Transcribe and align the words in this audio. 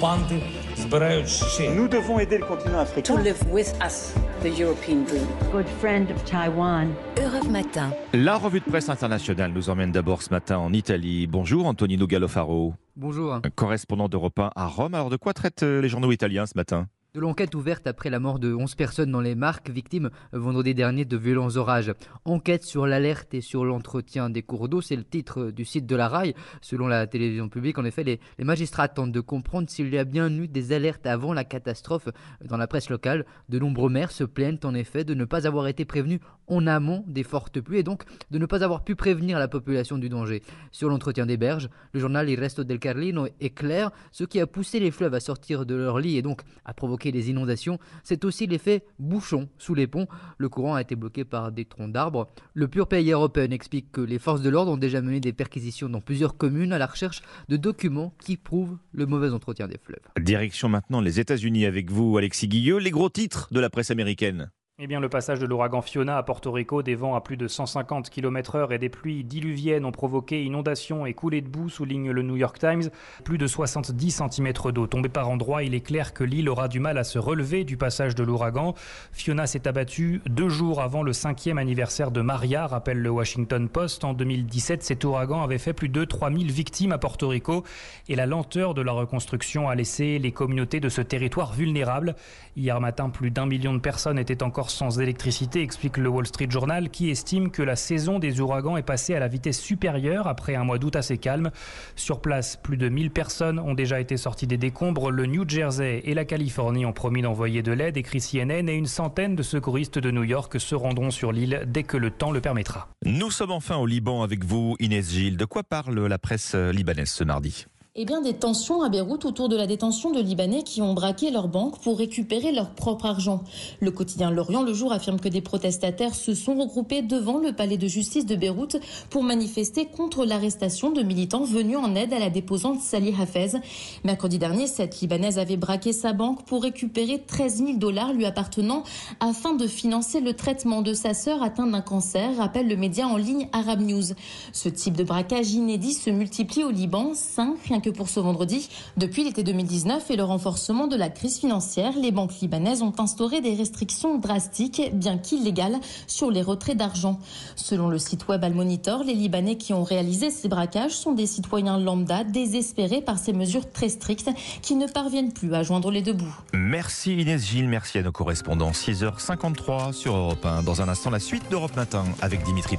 Nous 0.00 1.88
devons 1.88 2.18
aider 2.18 2.38
le 2.38 2.46
continent 2.46 2.78
africain. 2.78 3.14
To 3.14 3.22
live 3.22 3.36
with 3.50 3.74
us, 3.84 4.14
the 4.42 4.58
European 4.58 5.04
dream. 5.04 5.26
Good 5.52 5.68
friend 5.78 6.10
of 6.10 6.24
Taiwan. 6.24 6.94
Europe 7.18 7.50
Matin. 7.50 7.90
La 8.14 8.38
revue 8.38 8.60
de 8.60 8.64
presse 8.64 8.88
internationale 8.88 9.52
nous 9.52 9.68
emmène 9.68 9.92
d'abord 9.92 10.22
ce 10.22 10.30
matin 10.30 10.56
en 10.56 10.72
Italie. 10.72 11.26
Bonjour 11.26 11.66
Antonino 11.66 12.06
Gallofaro. 12.06 12.72
Bonjour. 12.96 13.40
Correspondant 13.54 14.08
d'Europe 14.08 14.38
1 14.38 14.52
à 14.56 14.66
Rome. 14.68 14.94
Alors 14.94 15.10
de 15.10 15.16
quoi 15.16 15.34
traitent 15.34 15.64
les 15.64 15.88
journaux 15.90 16.12
italiens 16.12 16.46
ce 16.46 16.56
matin? 16.56 16.86
De 17.14 17.20
l'enquête 17.20 17.54
ouverte 17.54 17.86
après 17.88 18.08
la 18.08 18.20
mort 18.20 18.38
de 18.38 18.54
11 18.54 18.76
personnes 18.76 19.10
dans 19.10 19.20
les 19.20 19.34
marques, 19.34 19.68
victimes 19.68 20.10
vendredi 20.32 20.74
dernier 20.74 21.04
de 21.04 21.16
violents 21.16 21.56
orages. 21.56 21.92
Enquête 22.24 22.62
sur 22.62 22.86
l'alerte 22.86 23.34
et 23.34 23.40
sur 23.40 23.64
l'entretien 23.64 24.30
des 24.30 24.42
cours 24.42 24.68
d'eau, 24.68 24.80
c'est 24.80 24.94
le 24.94 25.04
titre 25.04 25.50
du 25.50 25.64
site 25.64 25.86
de 25.86 25.96
la 25.96 26.08
RAI. 26.08 26.34
Selon 26.60 26.86
la 26.86 27.06
télévision 27.08 27.48
publique, 27.48 27.78
en 27.78 27.84
effet, 27.84 28.04
les, 28.04 28.20
les 28.38 28.44
magistrats 28.44 28.88
tentent 28.88 29.12
de 29.12 29.20
comprendre 29.20 29.68
s'il 29.68 29.92
y 29.92 29.98
a 29.98 30.04
bien 30.04 30.30
eu 30.30 30.46
des 30.46 30.72
alertes 30.72 31.06
avant 31.06 31.32
la 31.32 31.44
catastrophe. 31.44 32.08
Dans 32.44 32.56
la 32.56 32.68
presse 32.68 32.90
locale, 32.90 33.26
de 33.48 33.58
nombreux 33.58 33.90
maires 33.90 34.12
se 34.12 34.24
plaignent 34.24 34.60
en 34.62 34.74
effet 34.74 35.02
de 35.02 35.14
ne 35.14 35.24
pas 35.24 35.48
avoir 35.48 35.66
été 35.66 35.84
prévenus 35.84 36.20
en 36.50 36.66
amont 36.66 37.04
des 37.06 37.22
fortes 37.22 37.60
pluies 37.60 37.78
et 37.78 37.82
donc 37.82 38.02
de 38.30 38.38
ne 38.38 38.46
pas 38.46 38.62
avoir 38.62 38.84
pu 38.84 38.94
prévenir 38.94 39.38
la 39.38 39.48
population 39.48 39.96
du 39.96 40.08
danger. 40.08 40.42
Sur 40.70 40.88
l'entretien 40.88 41.24
des 41.24 41.36
berges, 41.36 41.70
le 41.92 42.00
journal 42.00 42.28
Il 42.28 42.38
Resto 42.38 42.64
del 42.64 42.78
Carlino 42.78 43.28
éclaire 43.40 43.90
ce 44.10 44.24
qui 44.24 44.40
a 44.40 44.46
poussé 44.46 44.80
les 44.80 44.90
fleuves 44.90 45.14
à 45.14 45.20
sortir 45.20 45.64
de 45.64 45.74
leur 45.74 45.98
lit 45.98 46.16
et 46.16 46.22
donc 46.22 46.42
à 46.64 46.74
provoquer 46.74 47.12
les 47.12 47.30
inondations, 47.30 47.78
c'est 48.04 48.24
aussi 48.24 48.46
l'effet 48.46 48.84
bouchon 48.98 49.48
sous 49.58 49.74
les 49.74 49.86
ponts. 49.86 50.08
Le 50.38 50.48
courant 50.48 50.74
a 50.74 50.82
été 50.82 50.96
bloqué 50.96 51.24
par 51.24 51.52
des 51.52 51.64
troncs 51.64 51.92
d'arbres. 51.92 52.28
Le 52.54 52.68
Pur 52.68 52.88
Pays 52.88 53.10
Européen 53.10 53.50
explique 53.50 53.92
que 53.92 54.00
les 54.00 54.18
forces 54.18 54.42
de 54.42 54.50
l'ordre 54.50 54.72
ont 54.72 54.76
déjà 54.76 55.00
mené 55.00 55.20
des 55.20 55.32
perquisitions 55.32 55.88
dans 55.88 56.00
plusieurs 56.00 56.36
communes 56.36 56.72
à 56.72 56.78
la 56.78 56.86
recherche 56.86 57.22
de 57.48 57.56
documents 57.56 58.12
qui 58.24 58.36
prouvent 58.36 58.78
le 58.92 59.06
mauvais 59.06 59.30
entretien 59.30 59.68
des 59.68 59.78
fleuves. 59.78 60.00
Direction 60.20 60.68
maintenant 60.68 61.00
les 61.00 61.20
États-Unis 61.20 61.66
avec 61.66 61.90
vous, 61.90 62.16
Alexis 62.18 62.48
Guilleux. 62.48 62.78
Les 62.78 62.90
gros 62.90 63.08
titres 63.08 63.48
de 63.52 63.60
la 63.60 63.70
presse 63.70 63.90
américaine. 63.90 64.50
Eh 64.82 64.86
bien, 64.86 64.98
le 64.98 65.10
passage 65.10 65.38
de 65.38 65.44
l'ouragan 65.44 65.82
Fiona 65.82 66.16
à 66.16 66.22
Porto 66.22 66.50
Rico, 66.50 66.82
des 66.82 66.94
vents 66.94 67.14
à 67.14 67.20
plus 67.20 67.36
de 67.36 67.48
150 67.48 68.08
km/h 68.08 68.72
et 68.72 68.78
des 68.78 68.88
pluies 68.88 69.24
diluviennes 69.24 69.84
ont 69.84 69.92
provoqué 69.92 70.42
inondations 70.42 71.04
et 71.04 71.12
coulées 71.12 71.42
de 71.42 71.50
boue, 71.50 71.68
souligne 71.68 72.10
le 72.10 72.22
New 72.22 72.36
York 72.38 72.58
Times. 72.58 72.84
Plus 73.22 73.36
de 73.36 73.46
70 73.46 74.10
cm 74.10 74.52
d'eau 74.72 74.86
tombés 74.86 75.10
par 75.10 75.28
endroits. 75.28 75.64
Il 75.64 75.74
est 75.74 75.82
clair 75.82 76.14
que 76.14 76.24
l'île 76.24 76.48
aura 76.48 76.66
du 76.66 76.80
mal 76.80 76.96
à 76.96 77.04
se 77.04 77.18
relever 77.18 77.64
du 77.64 77.76
passage 77.76 78.14
de 78.14 78.22
l'ouragan. 78.22 78.72
Fiona 79.12 79.46
s'est 79.46 79.68
abattue 79.68 80.22
deux 80.24 80.48
jours 80.48 80.80
avant 80.80 81.02
le 81.02 81.12
cinquième 81.12 81.58
anniversaire 81.58 82.10
de 82.10 82.22
Maria, 82.22 82.66
rappelle 82.66 83.02
le 83.02 83.10
Washington 83.10 83.68
Post. 83.68 84.04
En 84.04 84.14
2017, 84.14 84.82
cet 84.82 85.04
ouragan 85.04 85.42
avait 85.42 85.58
fait 85.58 85.74
plus 85.74 85.90
de 85.90 86.06
3000 86.06 86.50
victimes 86.50 86.92
à 86.92 86.98
Porto 86.98 87.28
Rico 87.28 87.64
et 88.08 88.16
la 88.16 88.24
lenteur 88.24 88.72
de 88.72 88.80
la 88.80 88.92
reconstruction 88.92 89.68
a 89.68 89.74
laissé 89.74 90.18
les 90.18 90.32
communautés 90.32 90.80
de 90.80 90.88
ce 90.88 91.02
territoire 91.02 91.52
vulnérables. 91.52 92.16
Hier 92.56 92.80
matin, 92.80 93.10
plus 93.10 93.30
d'un 93.30 93.44
million 93.44 93.74
de 93.74 93.78
personnes 93.78 94.18
étaient 94.18 94.42
encore 94.42 94.69
sans 94.70 95.00
électricité, 95.00 95.62
explique 95.62 95.96
le 95.96 96.08
Wall 96.08 96.26
Street 96.26 96.48
Journal, 96.48 96.90
qui 96.90 97.10
estime 97.10 97.50
que 97.50 97.62
la 97.62 97.76
saison 97.76 98.18
des 98.18 98.40
ouragans 98.40 98.76
est 98.76 98.82
passée 98.82 99.14
à 99.14 99.20
la 99.20 99.28
vitesse 99.28 99.60
supérieure 99.60 100.26
après 100.26 100.54
un 100.54 100.64
mois 100.64 100.78
d'août 100.78 100.96
assez 100.96 101.18
calme. 101.18 101.50
Sur 101.96 102.20
place, 102.20 102.56
plus 102.56 102.76
de 102.76 102.88
1000 102.88 103.10
personnes 103.10 103.58
ont 103.58 103.74
déjà 103.74 104.00
été 104.00 104.16
sorties 104.16 104.46
des 104.46 104.56
décombres. 104.56 105.10
Le 105.10 105.26
New 105.26 105.48
Jersey 105.48 106.00
et 106.04 106.14
la 106.14 106.24
Californie 106.24 106.86
ont 106.86 106.92
promis 106.92 107.22
d'envoyer 107.22 107.62
de 107.62 107.72
l'aide, 107.72 107.96
écrit 107.96 108.20
CNN, 108.20 108.68
et 108.68 108.74
une 108.74 108.86
centaine 108.86 109.36
de 109.36 109.42
secouristes 109.42 109.98
de 109.98 110.10
New 110.10 110.24
York 110.24 110.58
se 110.58 110.74
rendront 110.74 111.10
sur 111.10 111.32
l'île 111.32 111.64
dès 111.66 111.82
que 111.82 111.96
le 111.96 112.10
temps 112.10 112.30
le 112.30 112.40
permettra. 112.40 112.88
Nous 113.04 113.30
sommes 113.30 113.52
enfin 113.52 113.76
au 113.76 113.86
Liban 113.86 114.22
avec 114.22 114.44
vous, 114.44 114.76
Inès 114.80 115.10
Gilles. 115.10 115.36
De 115.36 115.44
quoi 115.44 115.62
parle 115.62 116.06
la 116.06 116.18
presse 116.18 116.54
libanaise 116.54 117.10
ce 117.10 117.24
mardi? 117.24 117.66
Eh 117.96 118.04
bien, 118.04 118.20
des 118.20 118.34
tensions 118.34 118.82
à 118.82 118.88
Beyrouth 118.88 119.24
autour 119.24 119.48
de 119.48 119.56
la 119.56 119.66
détention 119.66 120.12
de 120.12 120.20
Libanais 120.20 120.62
qui 120.62 120.80
ont 120.80 120.94
braqué 120.94 121.32
leur 121.32 121.48
banque 121.48 121.80
pour 121.80 121.98
récupérer 121.98 122.52
leur 122.52 122.70
propre 122.70 123.06
argent. 123.06 123.42
Le 123.80 123.90
quotidien 123.90 124.30
Lorient 124.30 124.62
le 124.62 124.72
jour 124.72 124.92
affirme 124.92 125.18
que 125.18 125.28
des 125.28 125.40
protestataires 125.40 126.14
se 126.14 126.32
sont 126.34 126.54
regroupés 126.54 127.02
devant 127.02 127.38
le 127.38 127.52
palais 127.52 127.78
de 127.78 127.88
justice 127.88 128.26
de 128.26 128.36
Beyrouth 128.36 128.76
pour 129.10 129.24
manifester 129.24 129.86
contre 129.86 130.24
l'arrestation 130.24 130.92
de 130.92 131.02
militants 131.02 131.42
venus 131.42 131.78
en 131.78 131.96
aide 131.96 132.12
à 132.12 132.20
la 132.20 132.30
déposante 132.30 132.80
Salih 132.80 133.12
Hafez. 133.20 133.58
Mercredi 134.04 134.38
dernier, 134.38 134.68
cette 134.68 135.00
Libanaise 135.00 135.40
avait 135.40 135.56
braqué 135.56 135.92
sa 135.92 136.12
banque 136.12 136.44
pour 136.44 136.62
récupérer 136.62 137.20
13 137.26 137.56
000 137.56 137.72
dollars 137.78 138.12
lui 138.12 138.24
appartenant 138.24 138.84
afin 139.18 139.54
de 139.54 139.66
financer 139.66 140.20
le 140.20 140.34
traitement 140.34 140.82
de 140.82 140.94
sa 140.94 141.12
sœur 141.12 141.42
atteinte 141.42 141.72
d'un 141.72 141.80
cancer, 141.80 142.36
rappelle 142.36 142.68
le 142.68 142.76
média 142.76 143.08
en 143.08 143.16
ligne 143.16 143.48
Arab 143.52 143.80
News. 143.80 144.14
Ce 144.52 144.68
type 144.68 144.96
de 144.96 145.02
braquage 145.02 145.50
inédit 145.54 145.94
se 145.94 146.10
multiplie 146.10 146.62
au 146.62 146.70
Liban, 146.70 147.14
5 147.14 147.80
que 147.80 147.89
pour 147.92 148.08
ce 148.08 148.20
vendredi. 148.20 148.68
Depuis 148.96 149.24
l'été 149.24 149.42
2019 149.42 150.10
et 150.10 150.16
le 150.16 150.24
renforcement 150.24 150.86
de 150.86 150.96
la 150.96 151.08
crise 151.08 151.38
financière, 151.38 151.92
les 152.00 152.10
banques 152.10 152.40
libanaises 152.40 152.82
ont 152.82 152.92
instauré 152.98 153.40
des 153.40 153.54
restrictions 153.54 154.18
drastiques, 154.18 154.82
bien 154.94 155.18
qu'illégales, 155.18 155.78
sur 156.06 156.30
les 156.30 156.42
retraits 156.42 156.76
d'argent. 156.76 157.18
Selon 157.56 157.88
le 157.88 157.98
site 157.98 158.28
web 158.28 158.44
Al 158.44 158.54
Monitor, 158.54 159.04
les 159.04 159.14
Libanais 159.14 159.56
qui 159.56 159.72
ont 159.72 159.84
réalisé 159.84 160.30
ces 160.30 160.48
braquages 160.48 160.92
sont 160.92 161.12
des 161.12 161.26
citoyens 161.26 161.78
lambda 161.78 162.24
désespérés 162.24 163.02
par 163.02 163.18
ces 163.18 163.32
mesures 163.32 163.70
très 163.70 163.88
strictes 163.88 164.30
qui 164.62 164.74
ne 164.74 164.86
parviennent 164.86 165.32
plus 165.32 165.54
à 165.54 165.62
joindre 165.62 165.90
les 165.90 166.02
deux 166.02 166.12
bouts. 166.12 166.36
Merci 166.52 167.16
Inès 167.16 167.46
Gilles, 167.46 167.68
merci 167.68 167.98
à 167.98 168.02
nos 168.02 168.12
correspondants. 168.12 168.70
6h53 168.70 169.92
sur 169.92 170.16
Europe 170.16 170.44
1. 170.44 170.62
Dans 170.62 170.82
un 170.82 170.88
instant, 170.88 171.10
la 171.10 171.20
suite 171.20 171.42
d'Europe 171.50 171.76
Matin 171.76 172.04
avec 172.20 172.42
Dimitri 172.44 172.76